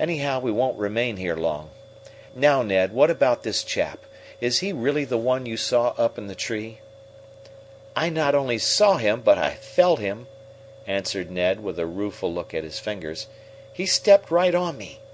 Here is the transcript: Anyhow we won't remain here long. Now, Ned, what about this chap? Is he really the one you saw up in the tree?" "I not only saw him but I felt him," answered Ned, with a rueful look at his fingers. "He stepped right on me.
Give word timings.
Anyhow 0.00 0.40
we 0.40 0.50
won't 0.50 0.78
remain 0.78 1.18
here 1.18 1.36
long. 1.36 1.68
Now, 2.34 2.62
Ned, 2.62 2.90
what 2.90 3.10
about 3.10 3.42
this 3.42 3.62
chap? 3.62 3.98
Is 4.40 4.60
he 4.60 4.72
really 4.72 5.04
the 5.04 5.18
one 5.18 5.44
you 5.44 5.58
saw 5.58 5.88
up 5.98 6.16
in 6.16 6.26
the 6.26 6.34
tree?" 6.34 6.78
"I 7.94 8.08
not 8.08 8.34
only 8.34 8.56
saw 8.56 8.96
him 8.96 9.20
but 9.20 9.36
I 9.36 9.50
felt 9.56 9.98
him," 10.00 10.26
answered 10.86 11.30
Ned, 11.30 11.62
with 11.62 11.78
a 11.78 11.84
rueful 11.84 12.32
look 12.32 12.54
at 12.54 12.64
his 12.64 12.78
fingers. 12.78 13.26
"He 13.70 13.84
stepped 13.84 14.30
right 14.30 14.54
on 14.54 14.78
me. 14.78 15.00